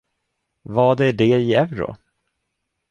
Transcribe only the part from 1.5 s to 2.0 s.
euro?